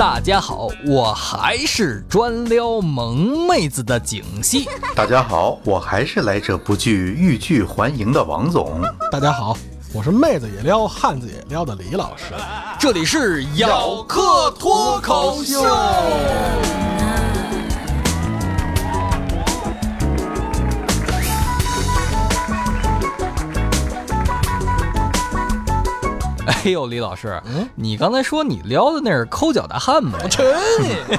[0.00, 4.66] 大家好，我还是专撩萌妹子的景熙。
[4.96, 8.80] 大家好，我还是来者不拒、欲拒还迎的王总。
[9.12, 9.54] 大家好，
[9.92, 12.32] 我是妹子也撩、汉子也撩的李老师。
[12.78, 15.62] 这里是咬客脱口秀。
[26.64, 30.18] 哎呦，李老师，嗯你刚才说你撩的那是抠脚大汉吗？
[30.22, 30.42] 我去
[30.82, 31.18] 你！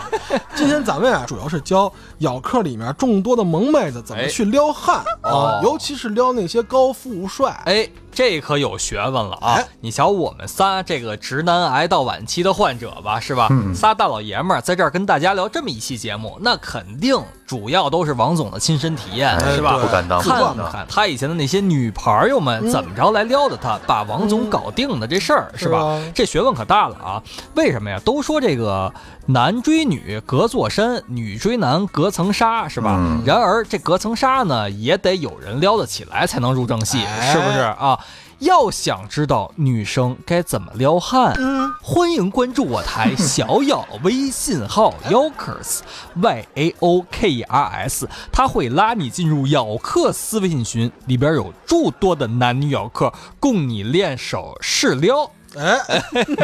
[0.56, 7.62] 今天咱们啊，主要是教咬客里面众多的萌妹子怎么去撩汉啊，尤其是撩那些高富帅。
[7.66, 7.90] 哎。
[8.22, 9.60] 这可有学问了啊！
[9.80, 13.50] 你瞧，我们仨这个直男癌到晚期的患者吧，是吧？
[13.74, 19.80] 仨大老爷们儿在这儿跟大家聊这么一期节目，那肯定主要都是王总的亲身体验，是吧？
[19.80, 26.00] 不敢当，看看他以前的那些女朋友们怎么着来撩的他，把王总搞定的这事儿，是吧？
[26.14, 27.24] 这学问可大了啊！
[27.56, 28.00] 为什么呀？
[28.06, 28.94] 都说这个
[29.26, 33.00] 男追女隔座山，女追男隔层纱，是吧？
[33.26, 37.00] 然而这隔层纱呢，也得有人撩得起来才能入正戏，
[37.32, 37.98] 是不是啊？
[38.42, 41.36] 要想知道女生该怎么撩汉，
[41.80, 45.82] 欢迎关注我台小咬微信号 Yokers
[46.20, 55.30] Y A O K E R S，他会拉你进入咬客私微信群，里边有诸多的男女咬客供你练手试撩。
[55.58, 55.78] 哎，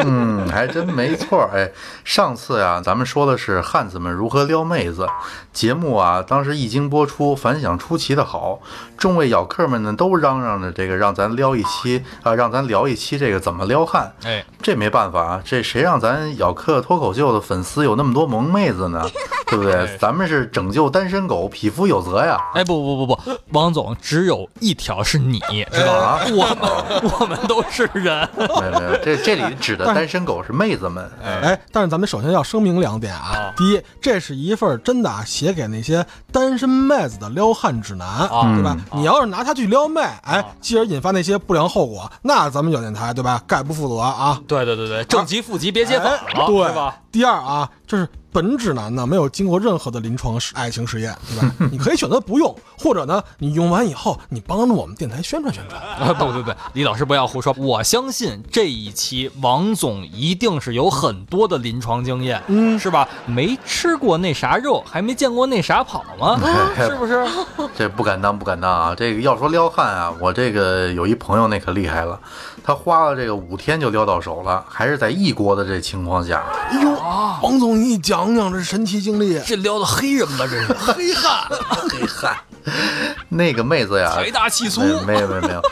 [0.04, 1.48] 嗯，还真没错。
[1.52, 1.70] 哎，
[2.04, 5.06] 上次呀，咱们说的是汉子们如何撩妹子，
[5.52, 8.60] 节目啊，当时一经播出，反响出奇的好，
[8.96, 14.12] 众位咬客们呢都嚷嚷着这个让咱撩一期啊，让咱聊一期这个怎么撩汉。
[14.24, 19.02] 哎，这没办法啊，这谁让咱咬客脱口秀的粉丝有那么多萌妹子呢？
[19.46, 19.96] 对不对？
[19.98, 22.38] 咱们是拯救单身狗，匹夫有责呀。
[22.52, 25.40] 哎，不不不不，王总只有一条是你，
[25.72, 26.18] 知道吗？
[26.30, 28.28] 我们我们都是人。
[28.36, 28.97] 没有没有。
[29.04, 33.52] 这这里指的单身狗是妹子们，哎，但是咱们首先要声明两点啊。
[33.56, 38.76] 第一，这是一份真的啊写给那些单身妹子的撩汉指南，对吧？
[38.92, 43.42] 你要是拿它去撩妹，哎，继而引发那些不良后果，那咱们有电台，对吧？
[43.46, 44.40] 概不负责啊。
[44.46, 46.96] 对对对对，正极负极别接反了，对吧？
[47.18, 48.08] 第二啊，就是。
[48.30, 51.54] 本指南呢没有经过任何的临床实爱情实验，对吧？
[51.72, 55.80] 你可以选择不用，或者呢，你用完以后你帮着我们电台宣传宣传。
[55.82, 63.08] 啊， 不不不，李老师不要胡说，我相信这一期王总一定是有很多的临床经验，嗯，是吧？
[63.24, 66.38] 没吃过那啥肉，还没见过那啥跑吗？
[66.76, 67.26] 是不是？
[67.74, 68.94] 这不敢当，不敢当啊！
[68.94, 72.20] 这个要说撩汉啊，我这个有一朋友那可厉害了。
[72.62, 76.44] 他花了这个五天就撩到手了，还是在异国的这情况下。
[76.70, 76.94] 哎呦，
[77.42, 79.38] 王总，你讲讲这神奇经历。
[79.46, 80.46] 这撩的黑人吧？
[80.50, 81.46] 这是 黑汉，
[81.90, 82.36] 黑汉。
[83.30, 84.82] 那个妹子呀，财大气粗。
[85.06, 85.62] 没有没有没有，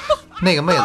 [0.40, 0.82] 那个妹子。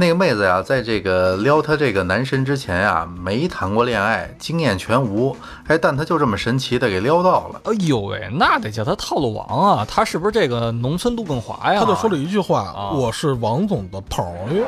[0.00, 5.36] 那个妹子呀，在这个撩她这个男神之前呀，没谈过恋爱，经验全无。
[5.66, 7.60] 哎，但她就这么神奇的给撩到了。
[7.64, 9.84] 哎呦喂，那得叫她套路王啊！
[9.90, 11.80] 她是不是这个农村杜更华呀？
[11.80, 14.24] 她就说了一句话：“啊我是王总的朋
[14.56, 14.64] 友。”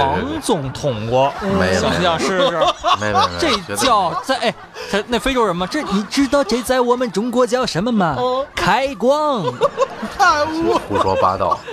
[0.00, 2.58] 王总捅过，没想想试试？
[3.00, 4.52] 没没没，这叫在哎，
[4.90, 5.64] 这那非洲人吗？
[5.64, 8.16] 这你知道这在我们中国叫什么吗？
[8.52, 9.44] 开光。
[10.88, 11.56] 胡说八道。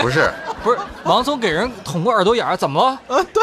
[0.00, 0.30] 不是。
[0.62, 2.98] 不是王松给人捅过耳朵眼儿，怎么了？
[3.08, 3.42] 呃，对，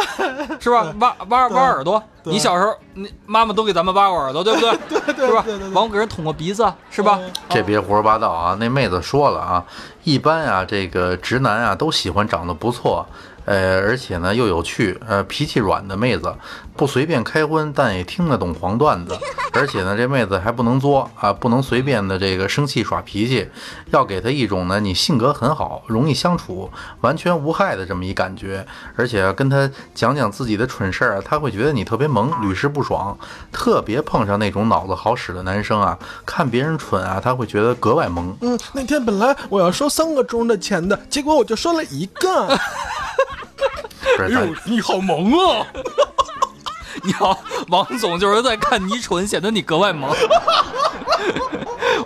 [0.60, 0.86] 是吧？
[1.00, 2.02] 挖挖挖耳朵。
[2.24, 4.78] 你小时候，你妈妈都给咱们挖过耳朵，对不对？
[4.88, 5.44] 对对，是吧？
[5.74, 7.20] 王总给人捅过鼻子，是吧？
[7.50, 8.56] 这别胡说八道啊！
[8.60, 9.64] 那妹子说了啊，
[10.04, 13.04] 一般啊，这个直男啊都喜欢长得不错。
[13.48, 16.36] 呃，而且呢又有趣，呃，脾气软的妹子，
[16.76, 19.18] 不随便开荤，但也听得懂黄段子。
[19.54, 23.50] 而且呢，这妹子还不能作啊，不能随便的这个生气耍脾气，
[23.90, 26.70] 要给她一种呢你性格很好，容易相处，
[27.02, 28.68] 完全无害的这么一感觉。
[28.96, 33.18] 而且跟她讲讲自己的蠢事儿，她会觉得你特别萌，屡试不爽。
[33.52, 38.36] 特别碰上那种脑子好使的男生啊，看别人蠢啊，他会觉得格外萌。
[38.42, 42.48] 嗯，那天本来我要收三个钟的钱的，结果我就收了一个。
[44.20, 45.68] 哎呦，你好萌啊！
[47.04, 47.38] 你好，
[47.70, 50.12] 王总就是在看你蠢，显得你格外萌。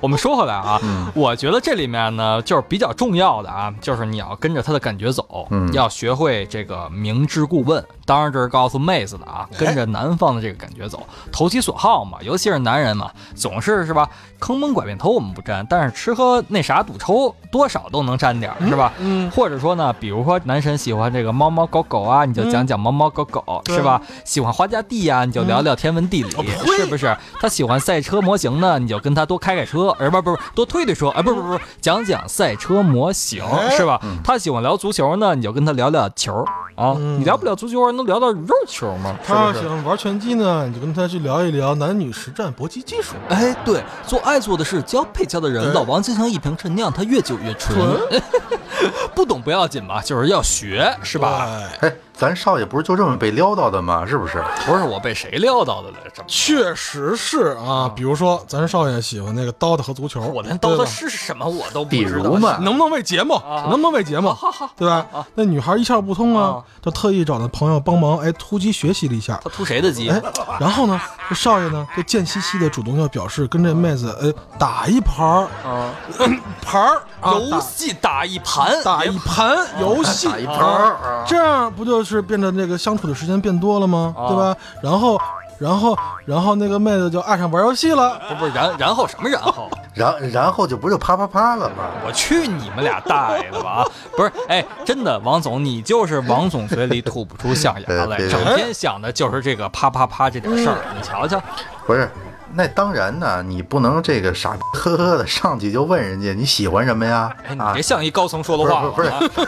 [0.01, 0.79] 我们说回来啊，
[1.13, 7.83] 我觉得这里面呢，就是比较重要的啊，就是你要跟着他的感觉走，要学会这个明知故问。
[8.03, 12.17] 当然这是告诉妹子的啊，跟着男方的这个感觉走，投其所好嘛。
[12.21, 14.09] 尤其是男人嘛，总是是吧，
[14.39, 18.91] 坑蒙拐骗偷我们不沾，但是吃喝那啥赌抽多少都能沾点，是吧？
[18.97, 19.29] 嗯。
[19.31, 24.01] 或者说呢，比如说男神喜欢这个猫猫狗狗啊，你就讲讲猫猫狗狗，是吧？
[24.25, 26.29] 喜欢花家地呀，你就聊聊天文地理，
[26.77, 27.15] 是不是？
[27.39, 33.99] 他喜欢赛车模型呢，你就跟他多开开车，而不不不多推推车，哎，不不不，讲讲赛车模型，是吧？
[34.23, 36.33] 他喜欢聊足球呢，你就跟他聊聊球
[36.75, 39.15] 啊，你聊不了足球，能聊到肉球吗？
[39.25, 43.15] 他喜欢玩拳击呢，你就跟他去聊一聊男女实战搏击技术。
[43.29, 47.99] 哎，对，做爱做的事，交配交的人，老王就像一瓶陈酿，他越久越纯。
[49.13, 51.47] 不懂不要紧吧，就是要学，是吧？
[51.81, 51.93] 哎。
[52.21, 54.06] 咱少爷不是就这么被撩到的吗？
[54.06, 54.44] 是不是？
[54.68, 55.95] 不是我被谁撩到的了？
[56.27, 57.91] 确实是啊。
[57.95, 62.09] 比如说，咱少爷喜欢那个刀子和足球，我连刀子是什么我都不知道。
[62.09, 63.41] 比如嘛，能不能为节目？
[63.68, 64.38] 能不能为节目？
[64.77, 65.03] 对吧？
[65.33, 69.39] 那女孩一窍不通啊，就特意找那朋友帮忙，哎，突击学习了一下。
[69.44, 70.07] 他突谁的机？
[70.12, 70.21] 哎，
[70.59, 75.89] 然后呢，这少爷呢就贱兮兮的主动要表示跟这妹子，哎，打一盘儿啊，
[76.62, 80.95] 盘儿游戏打一盘，打一盘游戏，打一盘，
[81.25, 82.10] 这样不就是？
[82.15, 84.13] 是变得那个相处的时间变多了吗？
[84.27, 84.55] 对吧？
[84.81, 85.19] 然后，
[85.57, 88.19] 然后，然后那个妹子就爱上玩游戏了。
[88.27, 89.69] 不不，然然后什么然后？
[89.93, 91.83] 然然后就不就啪啪啪了吗？
[92.05, 93.83] 我去你们俩大爷的吧！
[93.83, 93.85] 啊，
[94.15, 100.77] 不是，哎，真的，王总，你就是王总嘴里吐不出象牙来， 整天想的就是这个啪啪啪这点事儿。
[100.95, 101.41] 你瞧瞧，
[101.85, 102.09] 不是。
[102.53, 107.33] 那当然呢，你不能这个傻呵呵的上去就问人家你喜欢什么呀？
[107.48, 108.89] 哎，你别像一高层说的话。
[108.89, 109.44] 不是不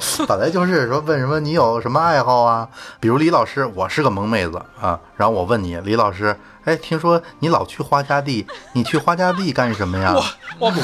[0.00, 2.68] 是， 本来就是说问什么你有什么爱好啊？
[2.98, 6.36] 比如李老师，我是个萌妹子啊，然后我问你，李老师。
[6.64, 10.14] 哎，听说你老去花家地， 你去花家地干什么呀？
[10.58, 10.82] 我我呸！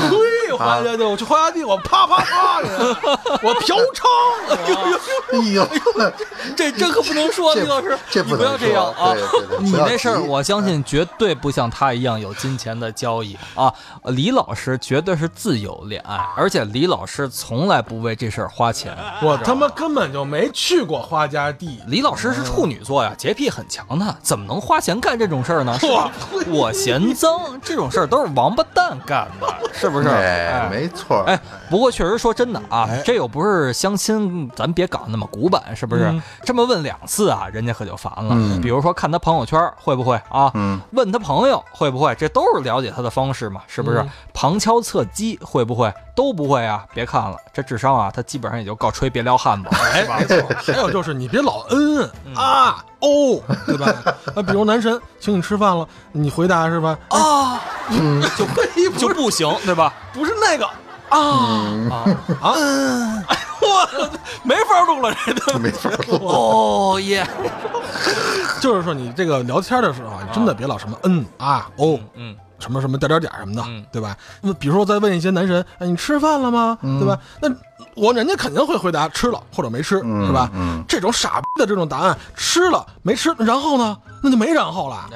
[0.56, 2.69] 花家地，我去花家地，我啪啪啪的，
[3.43, 4.06] 我嫖娼。
[4.49, 5.76] 哎 呦哎
[6.06, 6.12] 呦，
[6.56, 9.12] 这这可不能说，李老师，这不要这样啊！
[9.61, 13.72] 你那事儿，我相信绝对不像他一样有金钱的交易啊。
[14.05, 18.96] 李老师绝对是自由恋爱，而且李老师从来不为这事儿花钱。
[19.20, 21.81] 我他妈根本就没去过花家地。
[21.88, 25.65] 李老师是处女座呀，洁癖很强的，怎么能花钱干这种事儿呢？
[25.72, 26.10] 我
[26.48, 30.08] 我嫌脏，这种事儿都是王八蛋干的，是不是？
[30.08, 31.22] 哎，没错。
[31.26, 31.38] 哎，
[31.70, 36.12] 不过确实说真的啊，这又不是相亲，咱别搞那么古板，是不是？
[36.44, 38.60] 这么问两次啊，人家可就烦了。
[38.62, 40.52] 比如说看他朋友圈会不会啊？
[40.92, 42.14] 问他朋友会不会？
[42.14, 44.04] 这都是了解他的方式嘛，是不是？
[44.32, 45.92] 旁敲侧击会不会？
[46.14, 46.82] 都不会啊！
[46.94, 50.48] 别看了，这智商啊，他基本上也就告吹别撩汉子，是吧？
[50.64, 53.87] 还有就是你别老嗯啊哦，对吧？
[54.35, 56.99] 那，比如男神请你吃饭了，你回答是吧？
[57.11, 57.61] 啊，
[58.37, 58.47] 就
[58.99, 59.93] 就不行，对吧？
[60.12, 60.67] 不是那个
[61.08, 61.19] 啊
[61.91, 62.05] 啊
[62.43, 62.55] 啊！
[63.61, 64.11] 我
[64.43, 66.26] 没法录了，这都没法录。
[66.26, 67.26] 哦耶！
[68.61, 72.35] 就是说你这个聊天的时候，你真的别老什么嗯啊哦嗯。
[72.58, 73.62] 什么什么点点点什么的，
[73.93, 74.17] 对吧？
[74.41, 76.79] 那比如说再问一些男神，哎，你吃饭了吗？
[76.82, 77.19] 对吧？
[77.43, 77.49] 那
[77.96, 80.02] 我人家肯定会回答吃了或者没吃，是
[80.32, 80.50] 吧？
[80.87, 83.96] 这种傻逼的这种答案，吃了没吃，然后呢？
[84.26, 85.08] 那就没然后了。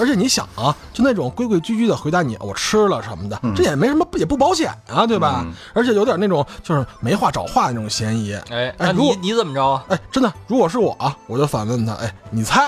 [0.00, 5.44] 而且你想啊，就那种规规矩矩的回答你我吃了什么的，这也没什么也不保险啊，对吧？
[5.74, 8.34] 而且有点那种就是没话找话的那种嫌疑。
[8.50, 9.84] 哎，那你你怎么着啊？
[9.88, 12.66] 哎，真的，如果是我啊，我就反问他，哎，你猜？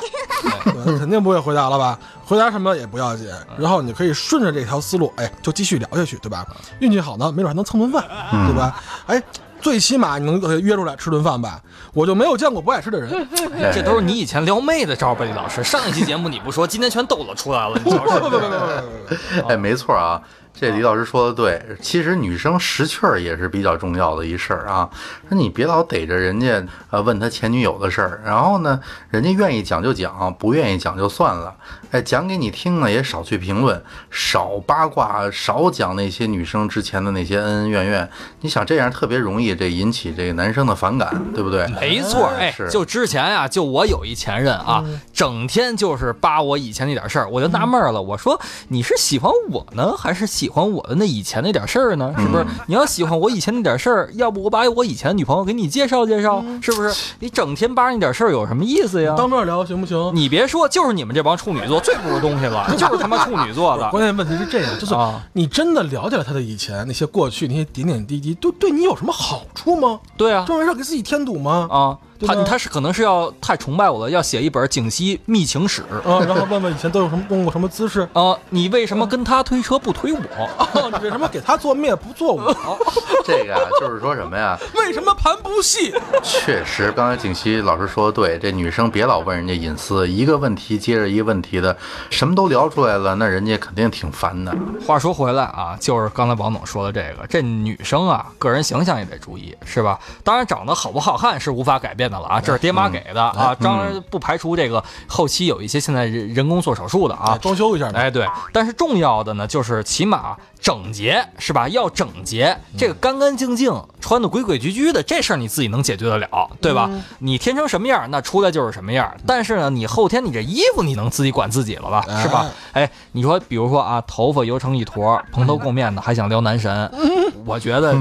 [0.98, 1.98] 肯定不会回答了吧？
[2.24, 6.44] 回答什么也不要紧，然后你可以顺着这条思路，哎，就继续聊下去，对吧？
[6.80, 8.04] 运气好呢，没准还能蹭顿饭，
[8.46, 8.82] 对吧？
[9.06, 9.22] 哎，
[9.60, 11.60] 最起码你能约出来吃顿饭吧？
[11.94, 13.26] 我就没有见过不爱吃的人，
[13.72, 15.64] 这都是你以前撩妹的招吧，李老师？
[15.64, 20.20] 上那期节目你不说，今天全抖了出来了，你瞧不不不不，哎，没错啊。
[20.58, 24.88] 这李老师说的对，其实女生识趣儿也是比较重要的一事儿啊。
[25.28, 31.54] 那你别老逮着人家呃问他前女友的事儿，然后呢，人家愿意讲就讲，不愿意讲就算了。
[31.90, 38.08] 哎，讲给你听呢，也少去评论，少八卦，少讲那些女生之前的那些恩恩怨怨。
[38.40, 41.66] 你想这样特别容易这引起这个男生的反感，对不对？
[41.80, 50.46] 没错，哎，就之前啊，就我有一前任啊，整天就是扒我以前那点事儿，我就纳闷了，我说你是喜欢我呢，还是喜？
[50.46, 52.46] 喜欢我的那以前那点事儿呢，是不是？
[52.68, 57.14] 你要喜欢我以前那点事儿，要不我把我以前的女朋友给你介绍介绍，是不是？
[57.18, 59.16] 你整天扒那点事儿有什么意思呀？
[59.18, 60.12] 当面聊行不行？
[60.14, 63.88] 你别说，就是你们这帮处女座最不是东西了， 就是他妈处女座的。
[63.90, 64.94] 关键问题是这样，就是
[65.32, 70.00] 你真的了解了他的以前那些过去那些点点滴滴，都对你有什么好处吗？
[70.16, 71.66] 对啊，这没事给自己添堵吗？
[71.70, 71.98] 啊。
[72.24, 78.36] 他他是可能是要太崇拜我了，要写一本景熙秘情史啊，然后问问以前都有什么用过什么姿势啊？
[78.50, 80.20] 你为什么跟他推车不推我？
[80.92, 82.54] 你为什么给他做面不做我？
[83.24, 84.56] 这个啊，就是说什么呀？
[84.76, 85.92] 为什么盘不细？
[86.22, 91.76] 确实，刚才景熙老师说的对，这女生别老问人家隐私，一个问题接着一个问题的，
[92.10, 94.54] 什么都聊出来了，那人家肯定挺烦的。
[94.86, 99.98] 话说回来啊，就是刚才王总说的这个，这女生啊，个人形象也得注意，是吧？
[100.22, 103.54] 当然，长得好不好看是无法改变的了啊，这是爹妈给的啊。
[103.60, 107.90] 当然不排除这个后期有一些现在人人工做手术的啊，装修一下。
[107.94, 108.26] 哎，对。
[108.52, 111.68] 但是重要的呢，就是起码整洁，是吧？
[111.68, 116.90] 要整洁，这个干干净净，穿的规规矩矩的，这事儿你自己能解决得了，对吧？
[117.18, 119.12] 你天生什么样，那出来就是什么样。
[119.26, 122.46] 但是呢，你后天你这衣服你能自己管自己了吧，是吧？
[122.72, 126.90] 哎，你说，比如说啊，头发油成一坨，蓬头垢面的，还想撩男神，
[127.44, 127.96] 我觉得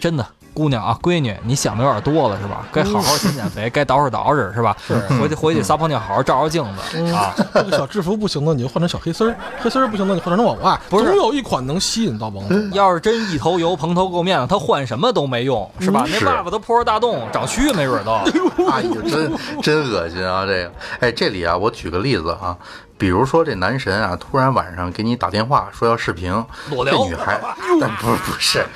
[0.00, 0.26] 真的。
[0.58, 2.66] 姑娘啊，闺女，你想的有点多了是吧？
[2.72, 4.76] 该好好减减肥， 该捯饬捯饬是吧？
[4.84, 7.32] 是，回去回去撒泡尿，好好照照镜子啊。
[7.54, 10.76] 这个小制服不行的，你就换成小黑丝儿； 黑丝儿不行的，你换成网袜。
[10.90, 12.72] 不是，总有一款能吸引到王总。
[12.72, 16.04] 要是真一头油、蓬头垢面的，他换什么都没用，是吧？
[16.10, 18.12] 那袜子都破着大洞，长蛆没准都。
[18.68, 20.44] 哎呀，真真恶心啊！
[20.44, 22.56] 这个，哎，这里啊，我举个例子啊。
[22.98, 26.32] 比如说这男神啊，突然晚上给你打电话说要视频，
[26.68, 27.40] 这女孩，
[27.80, 28.66] 但不不是，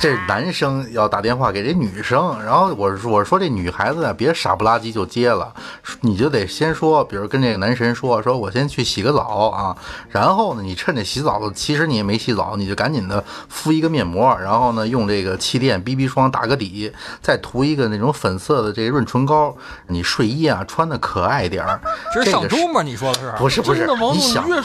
[0.00, 5.54] 这男生要打电话给这女生，然后我我说这女孩子呢，别傻不拉几就接了，
[6.00, 9.76] 你就得先说，比如跟这个男神说，说我先去洗个澡啊，
[10.08, 21.80] 然后呢，你趁着洗澡，其实你也没洗澡，你就赶紧的敷一个面膜，然后呢，用这个气垫 BB 霜打个底，再涂一个那种粉色的这个润唇膏，你睡衣啊穿的可爱点儿，
[22.12, 22.82] 这是上猪吗？
[22.82, 23.32] 你说的是？
[23.38, 23.59] 不是。
[23.62, 24.62] 不是，你想，你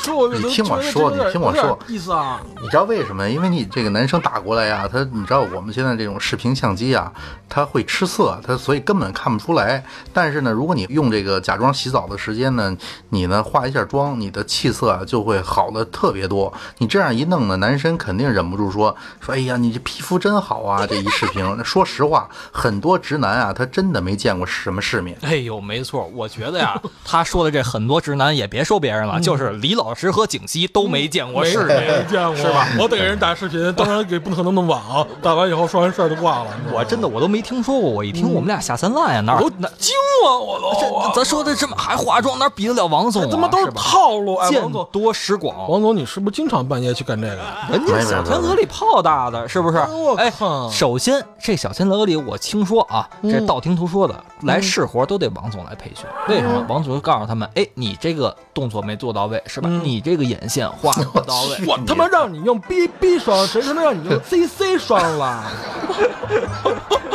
[0.50, 2.42] 听我说，你听我说，意思啊？
[2.62, 3.30] 你知道为什么？
[3.30, 7.12] 因为你这个男生打过来呀，他你知道我们现在这种视频相机啊，
[7.50, 9.84] 他会吃色，他所以根本看不出来。
[10.14, 12.76] 但是呢，如果你用这个假装洗澡的时间呢，
[13.10, 16.54] 你呢化一下妆，你的气色啊就会好的特别多。
[16.78, 20.88] 你这样一弄呢，男生肯定忍不住说说，哎呀，你这皮肤真好啊！
[20.88, 25.18] 这一视频，说实话，很多直男啊，他真的没见过什么世面。
[25.22, 28.76] 哎呦，没错，我觉得呀，他说的这很多直男也别说。
[28.86, 32.68] 别人了，就是李老师和景熙都没见过世面，没见过是吧？
[32.80, 35.04] 我得给人打视频，当然给不可能那么晚啊！
[35.24, 36.52] 打完以后说完事儿就挂了。
[36.72, 41.12] 我真的我都没听说过，我一听我们俩下三滥呀，哪哪惊了我都！
[41.16, 43.28] 咱说的这么还化妆，哪比得了王总？
[43.28, 44.36] 他妈都是套路！
[44.36, 47.42] 哎，王总多识广，王总你是不是经常半夜去干这个？
[47.72, 49.80] 人家小天鹅里泡大的，是不是？
[50.18, 50.32] 哎，
[50.72, 56.06] 首先这小天鹅里我听说啊，这道听途说的，来试活都得王总来培训。
[56.28, 56.64] 为什么？
[56.70, 59.42] 王总就告诉他们，哎，你这个动作没做到位。
[59.48, 59.70] 是吧？
[59.84, 65.44] 你这个眼线画不到位，我他妈让你用 BB 霜，谁他妈让你用 CC 霜了？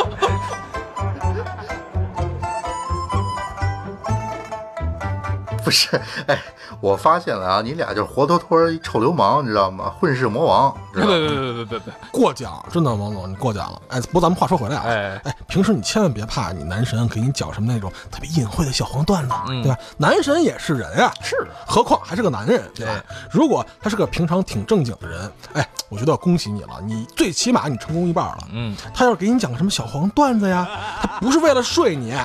[5.71, 6.37] 不是，哎。
[6.79, 9.93] 我发现了啊，你俩就是活脱脱一臭流氓，你知道吗？
[9.99, 10.73] 混世魔王。
[10.93, 13.81] 别别别别别别别，过奖，真的，王总你过奖了。
[13.89, 19.77] 哎，不过咱们话说回来啊，哎哎，平时你千万别怕你男神给你讲什么那种特别隐晦的小黄段子，对吧？
[19.97, 21.35] 男神也是人啊，是，
[21.67, 23.03] 何况还是个男人，对吧？
[23.29, 28.47] 如果他是个平常挺正经的人，哎，我觉得恭喜你了，你最起码你成功一半了。
[28.53, 30.67] 嗯，他要是给你讲什么小黄段子呀，
[31.01, 32.15] 他不是为了睡你。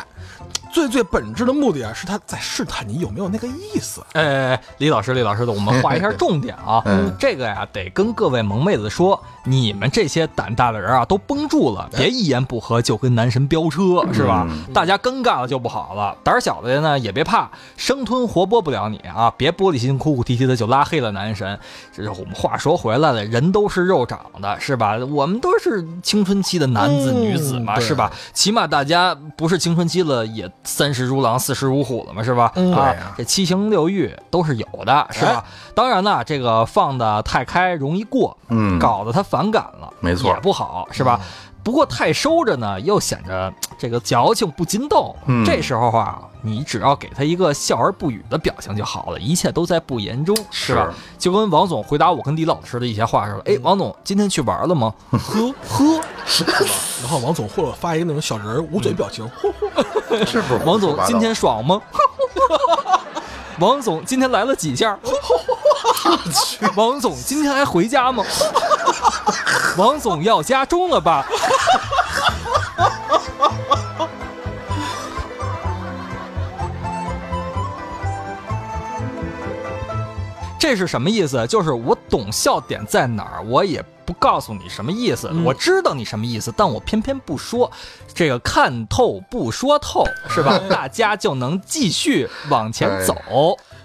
[0.77, 4.05] 最最本质的目的啊，是他在试探你有没有那个意思。
[4.13, 6.85] 哎，李老师，李老师的，我们画一下重点啊。
[7.19, 14.47] 这个呀，得跟各位萌妹子说，你们这些胆大的人啊，都绷住了，别一言不合就跟男神飙车，是吧？
[14.75, 16.17] 大家尴尬了就不好了。
[16.23, 19.33] 胆小的人呢，也别怕，生吞活剥不了你啊！
[19.37, 21.59] 别玻璃心，哭哭啼啼的就拉黑了男神。
[21.95, 24.97] 这是我们话说回来了，人都是肉长的，是吧？
[24.97, 28.11] 我们都是青春期的男子女子嘛，是吧？
[28.33, 30.51] 起码大家不是青春期了也。
[30.65, 32.53] 三十如狼，四十如虎了嘛，是吧？
[32.75, 35.45] 啊，这七情六欲都是有的，是吧？
[35.75, 41.21] 当然呢，这个放的太开容易过，嗯，搞得他反感了，没错，也不好，是吧？
[41.63, 45.17] 不过太收着呢，又显着这个矫情不禁逗。
[45.45, 50.95] 这时候啊，你只要给他一个笑而不语的表情就好了，一切都在不言中，是吧？
[51.19, 53.43] 就跟王总回答我跟李老师的一些话似的。
[53.53, 54.95] 哎，王总今天去玩了吗？
[55.11, 56.53] 呵呵， 是吧？
[57.03, 59.29] 然后王总或者发一个那种小人捂嘴表情，
[60.25, 60.65] 是不是？
[60.65, 61.83] 王总今天爽吗？
[63.59, 64.97] 王总今天来了几下？
[66.77, 68.25] 王总今天还回家吗？
[69.77, 71.27] 王总要加钟了吧？
[80.59, 81.47] 这是什么意思？
[81.47, 85.31] 就是我懂笑点在哪儿，我也不告诉你什么意思。
[85.45, 87.71] 我知道你什么意思，但我偏偏不说。
[88.13, 90.59] 这个看透不说透，是吧？
[90.69, 93.15] 大家就能继续往前走。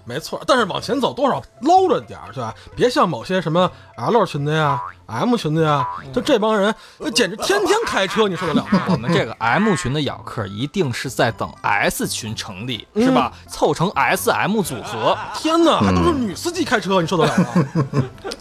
[0.06, 2.54] 没错，但是往前走多少搂着点儿，对吧？
[2.76, 4.82] 别像某些什么 L 群的呀、
[5.12, 6.74] M 群的呀，就这帮人，
[7.14, 8.84] 简直天天开车，你受得了吗？
[8.88, 13.32] 我们这个 M 群的咬客一定是在等 S 群成立，是吧？
[13.50, 15.18] 凑成 SM 组合。
[15.36, 17.46] 天哪，还都是女司机开车，你受得了吗？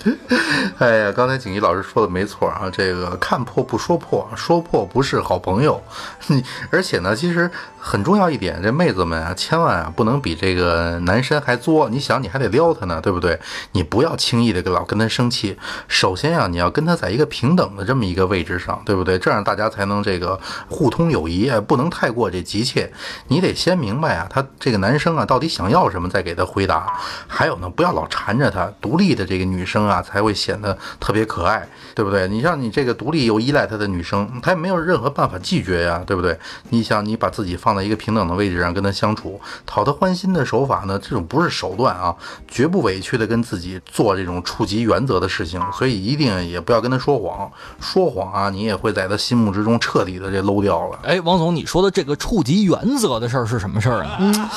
[0.78, 5.82] 哎呀，刚才景怡老师说的没错啊，这个看破不说破，说破不是好朋友。
[6.28, 11.88] 你 而且呢，其实很重要一点，这妹子们啊，千万啊不能比这个男生还作。
[11.88, 13.38] 你想，你还得撩他呢，对不对？
[13.72, 15.58] 你不要轻易的老跟他生气。
[15.88, 19.18] 首先啊，你要跟他在一个平等的这么一个位置上，对不对？
[19.18, 20.38] 这样大家才能这个
[20.68, 22.92] 互通友谊啊，不能太过这急切。
[23.28, 26.92] 你得先明白啊，他这个男生啊到底想要什么，再给他回答。
[27.26, 32.28] 还有呢，不要老缠着他，独立的这个女生啊才会显得特别可爱，对不对？
[32.28, 36.38] 你像你这个独立又依赖他的女生，她也没有任何办法拒绝呀，对不对？
[36.68, 42.14] 你想你把自己放在一个平等的位置上跟他相处，讨他欢心的手法呢，这种不是手段啊，
[42.46, 50.98] 绝不委屈的跟自己做这种触及原则的事情，所以一定也不要跟他说谎，说谎啊，你也会在他心目之中彻底的这搂掉了。
[51.02, 54.16] 哎，王总，你说的这个触及原则的事儿是什么事儿啊？
[54.20, 54.48] 嗯，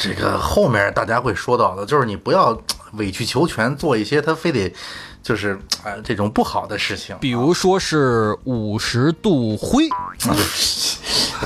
[0.00, 2.56] 这个后面大家会说到的，就是你不要
[2.92, 4.72] 委曲求全，做一些他非得。
[5.22, 9.88] 就是啊，这种不好的事情，比如说是五十度灰，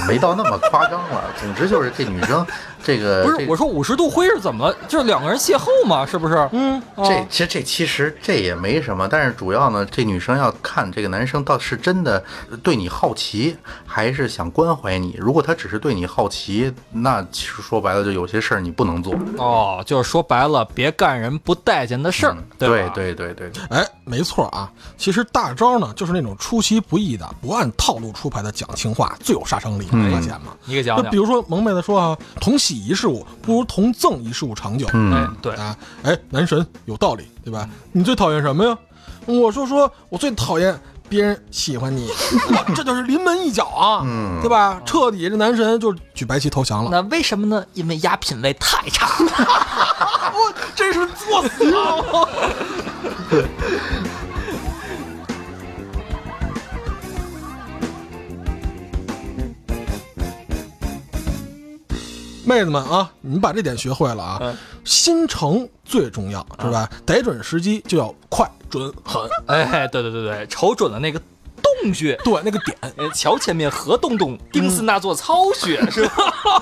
[0.09, 1.25] 没到那么夸张了。
[1.39, 2.47] 总之就是这女生。
[2.87, 4.77] 这个不是我说五十度灰是怎么了？
[4.87, 6.49] 就是两个人邂逅嘛，是不是？
[6.53, 12.23] 嗯，这其实这其实这也没什么，但是主要呢，这女生要看这个男生倒是真的
[12.63, 15.17] 对你好奇，还是想关怀你。
[15.19, 19.17] 如果他只是对你好奇，那其实说白了，就有些事儿你不能做。
[19.37, 22.37] 哦，就是说白了，别干人不待见的事儿。
[22.57, 23.63] 对对对对对。
[23.71, 24.73] 哎，没错啊。
[24.97, 29.87] 其实大招呢，就是那种出其不意的、不按套路出牌的讲情话，最有杀伤力。
[29.87, 30.57] 发现吗？
[30.65, 31.05] 你给讲讲。
[31.05, 32.77] 就比如说萌妹子说啊，同喜。
[32.87, 34.87] 一事物不如同赠一事物长久。
[34.93, 37.69] 嗯，对啊，哎，男神有道理，对吧？
[37.91, 38.79] 你最讨厌什么呀？
[39.25, 42.09] 我说说，我最讨厌别人喜欢你，
[42.77, 44.05] 这就是临门一脚啊，
[44.41, 44.81] 对吧？
[44.87, 46.91] 彻底这男神就举白旗投降了。
[46.93, 47.65] 那为什么呢？
[47.73, 49.09] 因为鸭品味太差。
[50.33, 51.97] 我这是作死啊！
[62.47, 64.57] 妹子们啊，你们把这点学会了啊！
[64.85, 66.89] 心诚最重要，是吧？
[67.05, 69.21] 逮准时机就要快、准、狠。
[69.47, 71.21] 哎，对对对对，瞅准了那个
[71.61, 72.77] 洞穴，对那个点。
[73.13, 76.13] 瞧前面河洞洞，定是那座巢穴，是吧？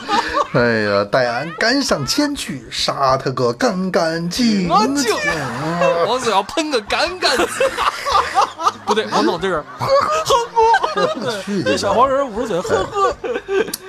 [0.55, 4.69] 哎呀，待俺赶上前去，杀他个干干净净。
[6.09, 7.47] 我只要喷个干干净。
[8.87, 9.87] 不对，王总这是 呵
[10.97, 13.17] 呵，这小黄人捂着嘴呵呵。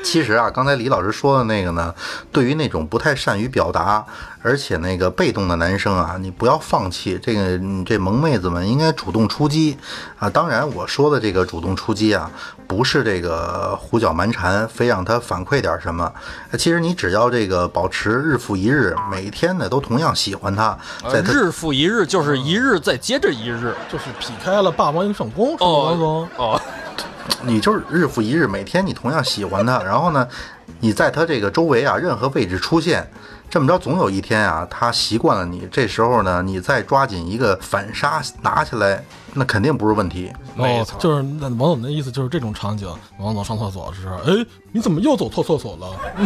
[0.06, 1.94] 其实啊，刚才李老师说的那个呢，
[2.32, 4.06] 对于那种不太善于表达，
[4.44, 9.76] 而且那个被动的男生啊，你不要放弃这个，这萌妹子们应该主动出击
[10.18, 10.30] 啊。
[10.30, 12.32] 当然，我说的这个主动出击啊，
[12.68, 16.10] 不是这个胡搅蛮缠，非让他反馈点什么。
[16.58, 20.78] 其实你只要这个保持日复一日，每天呢都同样喜欢他，
[21.12, 26.62] 在日复一日就是一日再接着一日，就是劈开了霸王硬上弓，王总哦。
[27.44, 30.28] 你就是日复一日，每天你同样喜欢他，然后呢，
[30.80, 33.08] 你在他这个周围啊，任何位置出现，
[33.50, 39.04] 这么着总有一天啊，他习惯了你，这时候呢，你再抓紧一个反杀拿起来，
[39.36, 40.32] 那肯定不是问题。
[40.56, 42.88] 哦，就是那王总的意思就是这种场景，
[43.20, 45.88] 王总上厕所的时候，哎，你怎么又走错厕所了？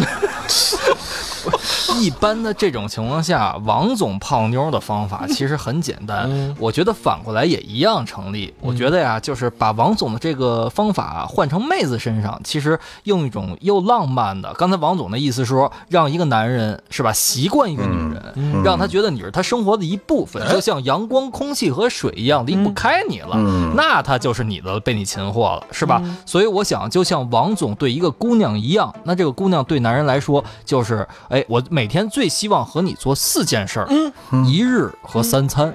[1.99, 8.53] 一般的这种情况下，王总泡妞的方法其实很简单，我觉得反过来也一样成立。
[8.61, 14.53] 我觉得呀，就是把王总的这个方法换成妹子身上，其实用一种又浪漫的。
[14.53, 23.35] 刚才王总的意思说，让一个男人是吧习惯一个女人，让他觉得你是他生活的一部分，就像阳光、空气和水一样离不开你了，
[23.75, 26.01] 那他就是你的，被你擒获了，是吧？
[26.25, 33.87] 所以我想，就像王总对一个姑娘一样，那这个姑娘对男人来说就是，哎，我每天最希望和你做四件事儿，
[34.45, 35.73] 一日和三餐。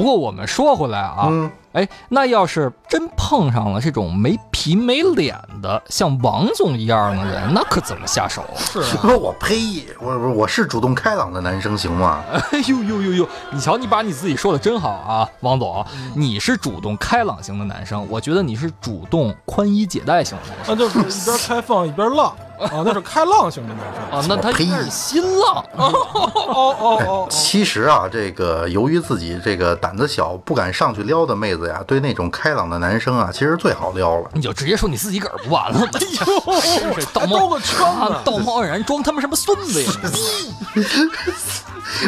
[0.00, 1.28] 不过我们说回来啊。
[1.72, 8.42] 哎，那要是真碰上了这种没皮没脸的像王总一样的人，那可怎么下手？
[8.56, 9.86] 是啊，我呸！
[10.00, 12.24] 我我我是主动开朗的男生，行吗？
[12.32, 13.28] 哎呦呦呦呦！
[13.52, 15.86] 你瞧，你把你自己说的真好啊，王总，
[16.16, 22.34] 你是主动开朗型的男生，我觉得你是主动宽衣解带型的男生，那就是一边开放一边浪。
[22.60, 25.64] 啊，那是开浪型的男生啊，那他应该是新浪。
[25.76, 25.92] 哦
[26.46, 34.30] 哦哦，其实啊，这个由于自己这个胆子小，不敢上去撩的妹子呀，对那种开朗的男生啊，其实最好撩了。
[34.34, 35.88] 你就直接说你自己个儿不完了 吗？
[35.92, 36.00] 哎
[36.96, 39.92] 呦，道貌个圈子，道貌岸然，装他妈什么孙子呀？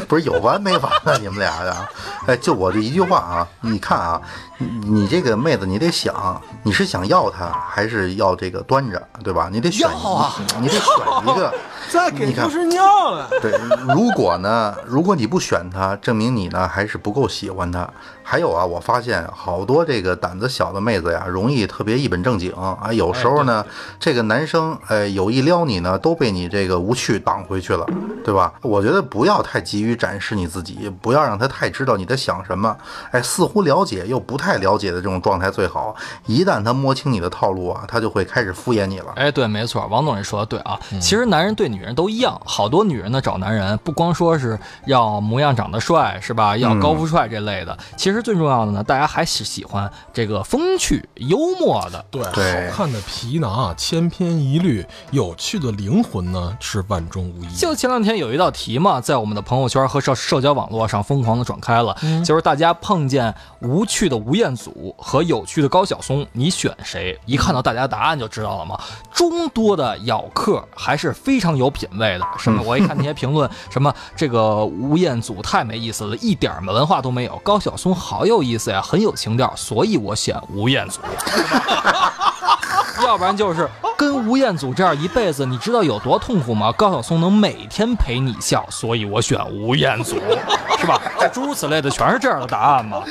[0.07, 1.17] 不是有完没完啊？
[1.21, 1.89] 你们俩呀？
[2.27, 4.21] 哎，就我这一句话啊，你看啊，
[4.59, 4.67] 你
[5.01, 9.49] 你这个妹子，你得想，你是想要她，还是要这个端着，对吧？
[9.53, 10.85] 你得选一，你得选
[11.23, 11.53] 一个。
[11.91, 13.29] 再给就是尿了。
[13.43, 13.53] 对，
[13.95, 17.87] 如果呢，如果你不选她，证明你呢还是不够喜欢她。
[18.23, 22.91] 还有啊，我发现好多这个胆子小的妹子呀，容易特别一本正经啊。
[22.93, 23.67] 有时候呢，
[24.01, 27.85] 这个男生哎有意撩你呢，都被你这个无趣挡回去了，
[28.25, 28.55] 对吧？
[28.63, 32.75] 我觉得不要太急于展示你自己，不要让他太知道你在想什么。
[33.11, 35.95] 哎，似乎了解又不太了解的这种状态最好。
[36.27, 39.13] 一旦他摸清你的套路啊，他就会开始敷衍你了。
[39.17, 40.79] 哎，对，没错，王总也说的对啊。
[41.01, 46.57] 其实男人对女人都一样，好多女人呢找男人，不光说是要模样长得帅，是吧？
[46.57, 48.23] 要高富帅这类的，其实。
[48.23, 52.23] 最重要的呢，大家还是喜欢这个风趣幽默的，对，
[52.71, 57.53] 好看的皮囊千篇一律，有趣的灵魂呢是万中无一。
[57.57, 67.19] 就前两天有一道题嘛，在我们的朋友圈和社社交网络上疯狂的转开了，就是大家碰见无趣的吴彦祖和有趣的高晓松，你选谁？
[67.27, 68.81] 一看到大家答案就知道了嘛。
[69.13, 81.01] 众多的咬客还是非常有品位的，什么我一看那些评论，什么这个吴彦祖太没意思了，一点文化都没有，高晓松好有意思呀，很有情调，所以我选吴彦祖。
[83.05, 86.73] 要不然就是跟吴彦祖这样一辈子，你知道有多痛苦吗？
[86.73, 90.17] 高晓松能每天陪你笑，所以我选吴彦祖，
[90.79, 91.01] 是吧？
[91.33, 93.03] 诸如此类的，全是这样的答案吗？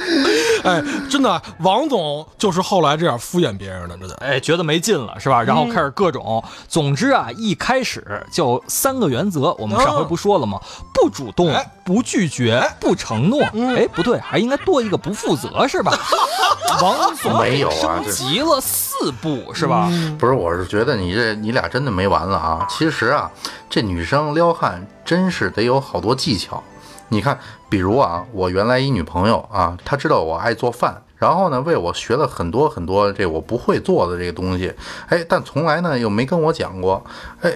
[0.63, 4.15] 哎，真的，王总就是后来这样敷衍别人的，真的。
[4.15, 5.41] 哎，觉得没劲了，是吧？
[5.41, 10.59] 然后开始各种，总之啊，一开始就三个原则，我们上回不说了吗？
[10.93, 11.53] 不主动，
[11.85, 13.41] 不拒绝，不承诺。
[13.75, 15.97] 哎，不对，还应该多一个不负责，是吧？
[16.81, 19.80] 王总没有升级了四步，是吧？
[20.19, 22.65] 不是，我是觉得你这你俩真的没完了啊！
[22.69, 23.29] 其实啊，
[23.69, 26.63] 这女生撩汉真是得有好多技巧。
[27.09, 27.37] 你看，
[27.69, 34.73] 比如啊，我原来一女朋友啊，她知道我爱做饭，然后呢，为我学了很多很多这我不会做的这个东西，
[35.07, 37.05] 哎，但从来呢又没跟我讲过。
[37.41, 37.55] 哎，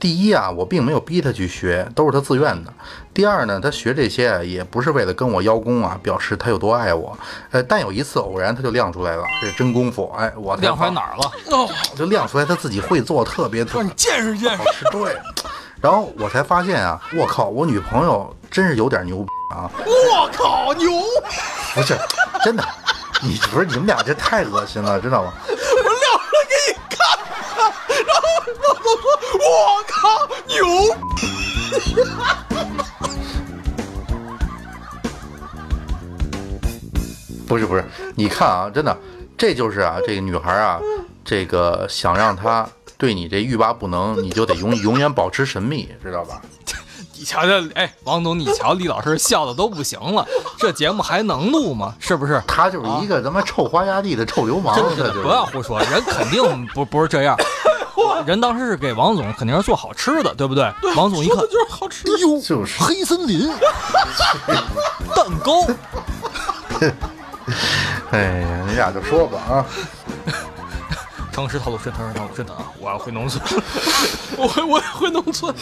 [0.00, 2.72] 第一啊，我并没有逼他去学，都是他自愿的。
[3.14, 7.16] 第二呢，他学这些也不是为了跟我邀功啊，表示他有多爱我。
[7.52, 10.12] 呃，但有一次偶然，他就亮出来了，这真功夫。
[10.18, 11.32] 哎，我亮出来哪儿了？
[11.56, 14.84] 哦，就亮出来他自己会做，特别特， 你见识见识。
[14.90, 15.16] 对。
[15.80, 19.70] 然后我才发现啊，我靠，我女朋友真是有点牛逼啊！
[19.84, 20.90] 我靠，牛！
[21.74, 21.94] 不是，
[22.42, 22.64] 真的，
[23.22, 25.32] 你不是你们俩这太恶心了，知道吗？
[25.48, 26.98] 我亮出来给你看，
[28.04, 29.48] 然后我都说，我
[29.88, 30.56] 靠，牛！
[37.48, 38.96] 不是不是，你看啊，真的，
[39.38, 40.80] 这就是啊，这个女孩啊，
[41.24, 42.68] 这个想让她。
[42.98, 46.40] 对你这欲罢不能，你就得永永远保持神秘，知道吧？
[47.18, 50.26] 你瞧瞧，哎，王总，你瞧李老师笑的都不行了，
[50.58, 51.94] 这节目还能录吗？
[51.98, 52.42] 是不是？
[52.46, 57.36] 他就是一个他妈臭花家地的臭流氓，真的不要胡说，人肯定不不是这样，
[58.26, 60.70] 人当时是给王总肯定是做好吃的，对不对？
[60.96, 63.48] 王总一看就是好吃，哟，就是黑森林
[65.14, 65.66] 蛋糕。
[68.10, 69.64] 哎呀，你俩就说吧啊。
[71.36, 72.64] 城市套路深，城市套路深的啊！
[72.80, 73.44] 我要回农村，
[74.38, 75.54] 我回我回农村。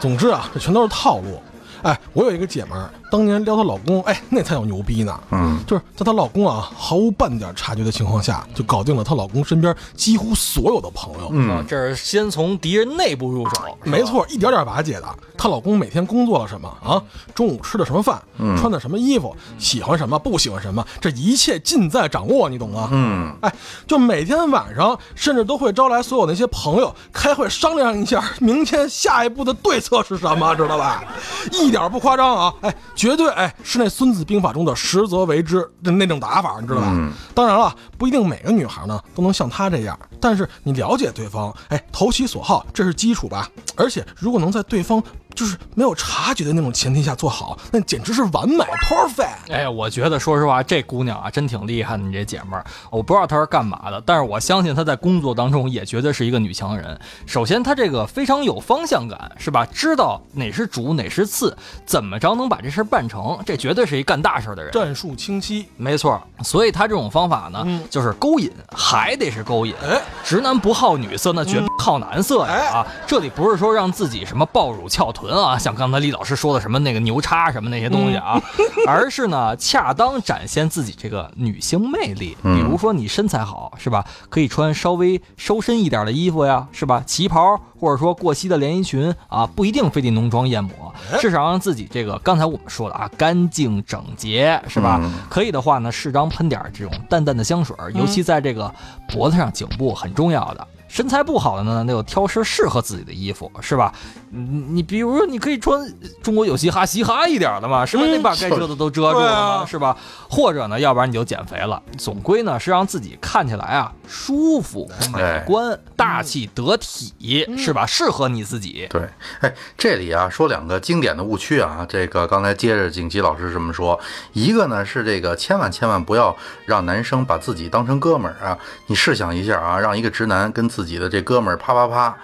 [0.00, 1.40] 总之啊，这全都是套路。
[1.82, 2.90] 哎，我有一个姐们儿。
[3.10, 5.18] 当年撩她老公，哎，那才叫牛逼呢。
[5.30, 11.28] 嗯，就是在她老公啊毫无半点察觉的情况下，就搞定了她老公身边几乎所有的朋友。
[11.32, 15.06] 嗯，这是先从敌人内部入手，没错，一点点瓦解的。
[15.36, 17.00] 她老公每天工作了什么啊？
[17.34, 18.20] 中午吃的什么饭？
[18.58, 19.34] 穿的什么衣服？
[19.58, 20.18] 喜欢什么？
[20.18, 20.84] 不喜欢什么？
[21.00, 22.88] 这一切尽在掌握，你懂吗？
[22.92, 23.52] 嗯，哎，
[23.86, 31.04] 就每天晚上，甚至都会招来所有那些朋友开会商量一下，明天下一步的对策是什么，知道吧？
[31.52, 32.54] 一点不夸张啊！
[32.62, 32.74] 哎。
[32.98, 37.12] 绝对哎，是那《孙子兵法》中的“实则为之”的那种打法，你知道吧？
[37.32, 43.50] 当然了，不一定每个女孩呢都能像她这样，但是你了解对方，哎，投其所好，这是基础吧？
[43.76, 45.02] 而且如果能在对方。
[45.34, 49.52] 就是没有察觉的那种前提下做好，那简直是完美 perfect。
[49.52, 52.02] 哎，我觉得说实话，这姑娘啊，真挺厉害的。
[52.02, 57.00] 你这姐们儿，我不知道她是干嘛的，但是我相信她在工作当中也绝对是一个女强人。
[57.24, 59.64] 首先，她这个非常有方向感，是吧？
[59.66, 61.56] 知道哪是主，哪是次，
[61.86, 64.72] 怎么着能把这事儿办成，这绝对是一干大事的人。
[64.72, 66.20] 战术清晰，没错。
[66.42, 69.74] 所以她这种方法呢，就是勾引，还得是勾引。
[69.82, 71.62] 哎，直男不好女色，那绝。
[71.78, 72.86] 好男色呀啊！
[73.06, 78.38] 这里不是说让自己什么抱乳翘臀啊， 像刚才李老师说的什么那个牛叉什么那些东西啊，
[78.86, 82.36] 而是呢恰当展现自己这个女性魅力。
[82.42, 87.02] 比如说你身材好是吧，可以穿稍微收身一点的衣服呀，是吧？
[87.06, 95.00] 旗袍或者说过膝的连衣裙啊，不一定非得浓妆艳抹，至少让自己这个刚才我们说的啊干净整洁是吧？
[95.30, 98.70] 可以的话呢，适当喷点这种淡淡的香水，尤其在这个
[99.08, 100.66] 脖子上、颈部很重要的。
[100.88, 103.94] 身材不好的呢，那就挑身适合自己的衣服，是吧？
[104.30, 105.80] 你你比如说，你可以穿
[106.22, 108.02] 中国有嘻哈嘻哈一点的嘛，是吧？
[108.06, 109.96] 那把该遮的都遮住了嘛，是吧？
[110.28, 111.82] 或者呢，要不然你就减肥了。
[111.96, 117.86] 总归呢是让自己看起来啊舒服、美观、大气、得体，是吧？
[117.86, 118.86] 适合你自己。
[118.90, 119.02] 对，
[119.40, 123.98] 哎，这里啊说两个经典的误区啊，这个刚才接着景琦老师这么说，
[124.32, 126.36] 一个呢是这个千万千万不要
[126.66, 128.58] 让男生把自己当成哥们儿啊。
[128.86, 132.16] 你试想一下啊，让一个直男跟自己的这哥们儿啪啪啪，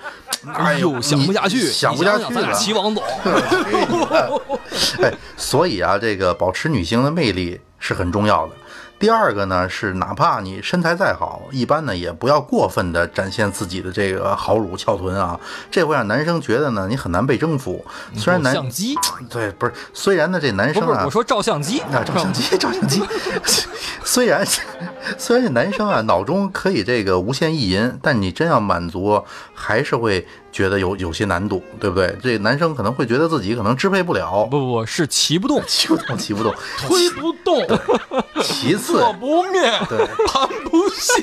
[0.52, 2.52] 哎呦，想不下去，想不下去了。
[2.52, 3.02] 齐王总，
[5.02, 8.52] 哎，所以啊，这个保持女性的魅力是很重要的。
[8.96, 15.38] 第二个呢是，哪怕你身材再好，一般呢也不要过分的展现自己的这个好乳翘臀啊，
[15.70, 17.84] 这会让男生觉得呢你很难被征服。
[18.16, 18.94] 虽然男相机
[19.28, 23.02] 对不是，虽然呢这男生啊，我说照相机，那照相机，照相机。
[24.04, 24.46] 虽然
[25.18, 30.26] 虽然这男生啊脑中可以这个无限意淫，但你真要满足，还是会。
[30.54, 32.16] 觉得有有些难度，对不对？
[32.22, 34.46] 这男生可能会觉得自己可能支配不了。
[34.48, 36.54] 不不不是骑不动，骑不动，骑不动，
[36.86, 37.66] 推不动。
[38.40, 41.22] 其次，侧不面，对，盘不起。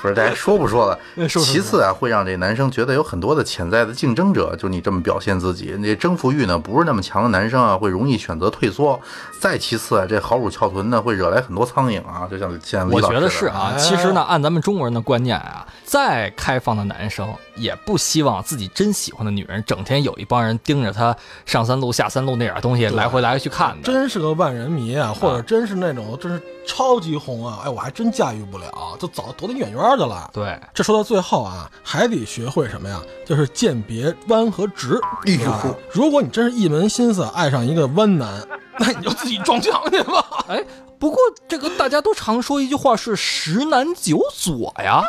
[0.00, 0.98] 不是，大家说不说了？
[1.28, 4.54] 其次啊，会让这男生觉得有很多的潜在的竞争者。
[4.56, 8.98] 就你这么表现自己，那征服欲呢不是那么强的男生啊，会容易选择退缩。
[9.40, 12.28] 再其次啊，这好乳翘臀呢，会惹来很多苍蝇啊。
[12.30, 13.74] 就像现在我觉得是啊。
[13.76, 18.20] 其实呢，按咱们中国人的观念啊，再开放的男生也不希。
[18.20, 25.10] 望自己真喜欢的女人，整天有一帮人盯着他上三路下三路那点东西来回来回去看的，真是个万人迷啊！
[25.18, 27.62] 或者真是那种真是超级红啊！
[27.64, 30.30] 哎，我还真驾驭不了，就早躲得远远的了。
[30.32, 33.00] 对，这说到最后啊，还得学会什么呀？
[33.26, 35.00] 就是鉴别弯和直。
[35.26, 38.46] 哎呦，如果你真是一门心思爱上一个弯男，
[38.78, 40.24] 那你就自己撞墙去吧。
[40.46, 40.64] 哎。
[41.00, 45.02] 不过这个大家都常说一句话是十男九左呀，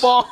[0.00, 0.24] 方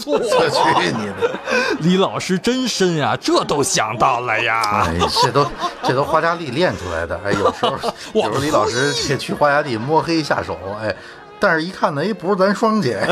[0.00, 0.18] 左。
[0.18, 1.38] 去你的！
[1.80, 4.86] 李老师真深呀，这都想到了呀。
[4.86, 5.46] 哎，这都
[5.82, 7.20] 这都花家丽练出来的。
[7.22, 7.76] 哎，有时候
[8.14, 10.94] 有时候李老师去去花家地摸黑下手，哎。
[11.40, 12.98] 但是，一看呢，哎，不是咱双姐。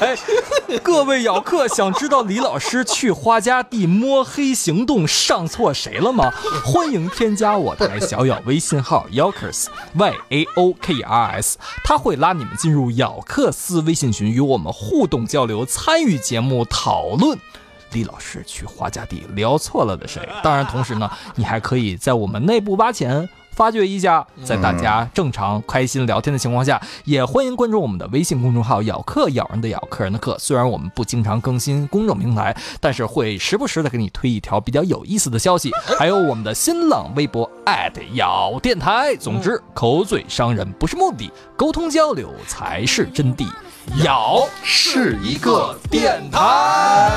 [0.00, 0.16] 哎，
[0.82, 6.32] 各位咬客，想知道李老师去花家地摸黑行动上错谁了吗？
[6.64, 17.38] 欢迎添加我的小咬微信号 Yaokers Y A O K R S，他会拉你们进入咬克斯微信群，与我们互动交流，参与节目讨论。
[17.92, 20.28] 李老师去花家地聊错了的谁？
[20.42, 23.28] 当然，同时呢，你还可以在我们内部挖潜。
[23.60, 30.34] 发掘一下，在大家正常开心聊天的情况下，也欢迎关注我们的微信公众号“咬客咬人的咬客人的客”。
[30.40, 35.70] 虽然我们不经常更新公众平台，但是会时不时的给你推一条比较有意思的消息。
[35.98, 37.50] 还有我们的新浪微博
[38.14, 39.14] 咬电台。
[39.16, 43.46] 总之，口嘴伤人不是目的，沟通交流才是真谛。
[44.02, 47.10] 咬是一个电台。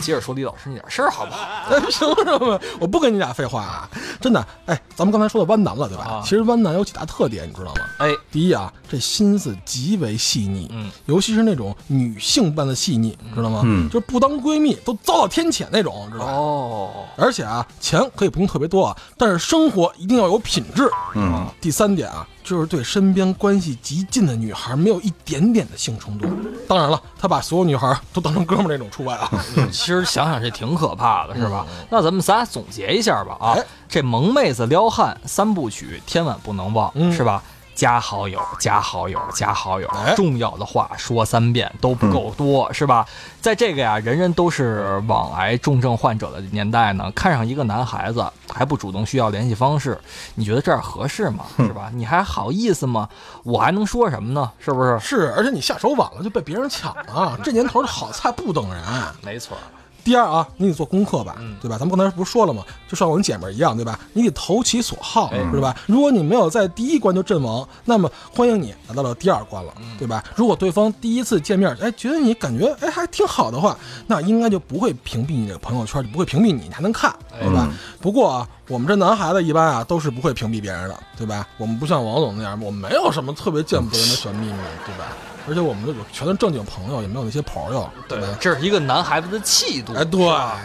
[0.00, 1.78] 接着说李老师那点事儿好不好？
[1.80, 2.04] 凭什
[2.40, 2.60] 么？
[2.80, 3.88] 我不跟你俩废话啊！
[4.20, 6.20] 真的，哎，咱们刚才说到弯男了，对吧？
[6.24, 7.82] 其实弯男有几大特点，你知道吗？
[7.98, 13.62] 哎，第一啊，这心思极为细腻，嗯，尤其是那种女性般的细腻，知道吗？
[13.64, 16.32] 嗯，就是不当闺蜜都遭到天谴那种，知道吗？
[16.32, 20.88] 哦，而且啊，钱可以不用特别多啊，但是生活一定要有品质。
[21.14, 22.26] 嗯，第三点啊。
[22.50, 26.28] 就是对身边关系极近的女孩没有一点点的性冲动。
[26.66, 29.30] 当然了，他把所有女孩都当成哥们那种除外啊。
[29.70, 31.64] 其实想想这挺可怕的，是吧？
[31.90, 33.56] 那咱们仨总结一下吧啊，
[33.88, 37.40] 这萌妹子撩汉三部曲，千万不能忘，是吧？
[37.74, 43.06] 加好友，加好友，加好友，重要的话说三遍都不够多，是吧？
[43.40, 49.98] 在这个呀，人人都是网癌重症患者的年代呢，看上一个男孩子还不主动需要联系方式，
[50.34, 51.44] 你觉得这样合适吗？
[51.56, 51.90] 是吧？
[51.94, 53.08] 你还好意思吗？
[53.44, 54.52] 我还能说什么呢？
[54.58, 54.98] 是不是？
[54.98, 58.82] 是，而且你下手晚了就被别人抢了，这年头的好菜不等人。
[59.22, 59.56] 没错。
[60.04, 61.76] 第二啊，你得做功课吧，对吧？
[61.78, 62.64] 咱们刚才不是说了吗？
[62.88, 63.98] 就像我们姐妹一样，对吧？
[64.12, 65.76] 你得投其所好，是吧？
[65.86, 70.24] 如果你没有在第一关就阵亡，那么欢迎你来到了第二关了，对吧？
[70.34, 77.68] 如果对方第一次见面，哎，觉得你感觉哎还挺好的话，那应该就不会屏蔽你这个朋友圈，就不会屏蔽你，你还能看，对吧？
[78.00, 81.46] 不过啊，我们这男孩子一般啊都是不会屏蔽别人的，对吧？
[81.58, 85.12] 我们不像王总那样，我们没有什么特别见不得人的小秘密，对吧？
[85.50, 88.28] 而且我们都有全是正经朋友，也没有那些朋友，对吧？
[88.40, 89.92] 这是一个男孩子的气度。
[89.94, 90.20] 哎，对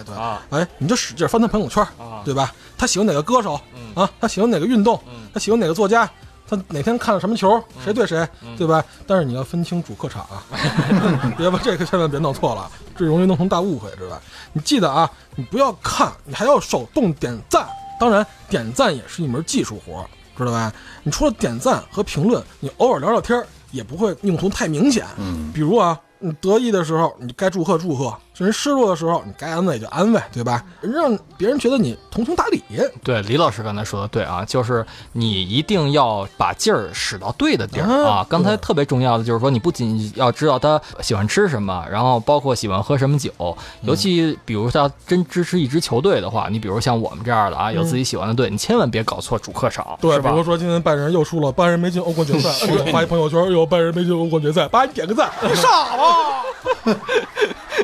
[0.06, 1.84] 对啊，哎，你就使劲翻他朋友圈，
[2.24, 2.54] 对吧？
[2.78, 3.60] 他喜欢哪个歌手
[3.96, 4.08] 啊？
[4.22, 5.02] 他喜欢哪个运动？
[5.34, 6.08] 他喜欢哪个作家？
[6.48, 7.60] 他哪天看了什么球？
[7.84, 8.28] 谁对谁？
[8.56, 8.84] 对吧？
[9.08, 10.46] 但是你要分清主客场啊，
[11.36, 14.22] 别把这个千万别弄错了，这容易弄成大误会，知道吧？
[14.54, 17.68] 你记得啊，你不要看，你还要手动点赞。
[18.00, 20.06] 当然，点赞也是一门技术活，
[20.38, 20.72] 知道吧？
[21.02, 23.42] 你除了点赞和评论，你偶尔聊聊天
[23.76, 25.06] 也不会用途太明显。
[25.18, 26.00] 嗯，比如啊。
[26.20, 28.10] 你得意的时候，你该祝贺祝贺；
[28.44, 30.64] 人失落的时候，你该安慰就安慰，对吧？
[30.82, 32.62] 让别人觉得你通情达理。
[33.04, 38.26] 对，李老师刚才说的对啊，就是你一定要把劲儿使到对的地儿啊。
[38.30, 43.32] 刚才特别重要的就是说，你不仅要知道他喜欢吃什么，然后包括喜欢喝什么酒，
[43.82, 49.98] 尤其比如他真支持一支球队的话，你比如像我们这样的啊，有自己喜欢的队，你千万别搞错主客场。
[50.02, 52.50] 对，比如说今天拜仁又输了，拜仁没进欧冠决赛，
[52.92, 56.96] 发一朋友圈，哟，拜仁没进欧冠决赛，把你点个赞，你 傻吗？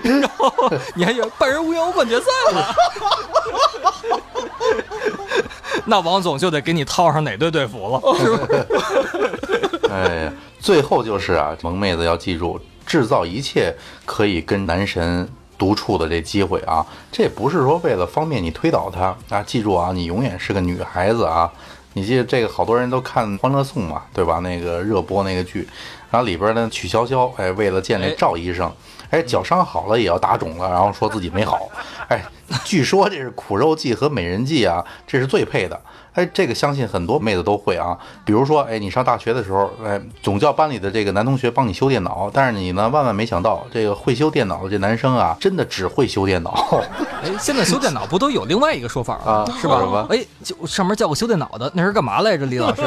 [0.03, 0.51] 然后
[0.95, 2.75] 你还以为拜仁无缘欧冠决赛了？
[5.85, 8.47] 那王总就得给你套上哪队队服了，是吧？
[9.89, 21.51] 哎呀，最后就是啊，萌妹子要记住，制造一切可以跟男神独处的这机会啊，这不是说为了方便你推倒他啊，记住啊，你永远是个女孩子啊。
[21.93, 24.39] 你记得这个，好多人都看《欢乐颂》嘛，对吧？
[24.39, 25.67] 那个热播那个剧，
[26.09, 28.71] 然后里边呢，曲筱绡，哎，为了见那赵医生，哎，
[29.11, 31.69] 哎脚伤好了也要打肿了，然后说自己没好，
[32.07, 32.23] 哎，
[32.63, 35.79] 据说这是苦肉计和美人计啊，这是最配的。
[36.13, 37.97] 哎，这个相信很多妹子都会啊。
[38.25, 46.81] 比如说，哎，你上大学的时候，哎，总叫班里的这个男同学帮你修电脑，但是你呢，万万没想到，这个会修电脑的这男生啊，真的只会修电脑。
[47.23, 49.45] 哎，现在修电脑不都有另外一个说法啊？
[49.61, 50.05] 是吧？
[50.09, 52.45] 哎，就上面叫我修电脑的，那是干嘛来着？
[52.45, 52.81] 李老师，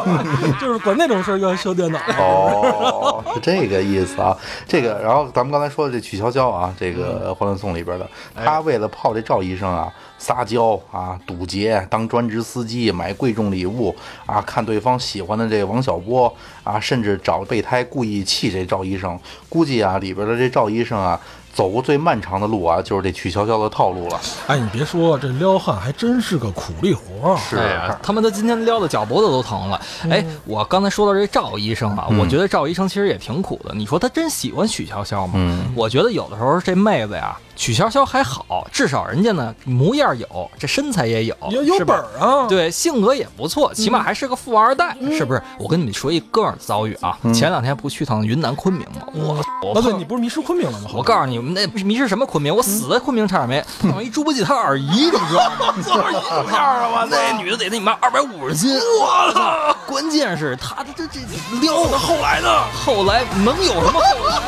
[0.58, 1.98] 就是管那种事儿叫修电脑。
[2.18, 4.34] 哦，是这个意思啊。
[4.66, 9.92] 这个，然后咱们刚才说的这曲筱绡啊，这个《欢乐颂》里边的，他为了泡这赵医生啊。
[10.16, 13.92] 撒娇啊，堵截，当专职司机，买贵重礼物
[14.24, 19.18] 啊，看对方喜欢的这个王小波啊，甚至找备胎故意气这赵医生。
[19.48, 21.20] 估计啊，里边的这赵医生啊。
[21.52, 24.18] 走过最漫长的路啊，就是这曲筱绡的套路了。
[24.46, 27.36] 哎，你别说，这撩汉还真是个苦力活儿。
[27.36, 29.78] 是啊，他们都今天撩的脚脖子都疼了。
[30.08, 33.74] 哎，我刚才说到这赵医生啊，我觉得赵医生其实也挺苦的。
[33.74, 35.34] 你说他真喜欢曲筱绡吗？
[35.34, 42.46] 嗯，我觉得有的时候这妹子呀，曲筱绡还好，至少人家呢模样有，这身材也有，有有本啊。
[42.48, 45.42] 对，性格也不错，起码还是个富二代，是不是？
[45.58, 49.02] 我跟你们说一哥们儿遭遇啊，前两天不去趟云南昆明吗？
[49.14, 49.42] 我，
[49.74, 50.90] 我对，你不是迷失昆明了吗？
[50.94, 51.38] 我告诉你。
[51.38, 52.54] 那迷失什么昆明？
[52.54, 55.74] 我死在昆明差点没碰上一猪八戒他二姨，你知道吗？
[56.02, 56.16] 二姨
[56.54, 56.88] 啊！
[56.88, 58.70] 我那女的得他妈二百五十斤！
[59.00, 59.71] 我操！
[59.92, 62.48] 关键是他这这这撩的，后来呢？
[62.72, 64.40] 后来能有什么后来？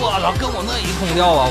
[0.00, 0.32] 我操！
[0.40, 1.48] 跟我那一通撩啊